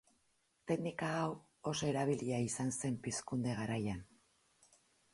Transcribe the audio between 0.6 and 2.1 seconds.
Teknika hau oso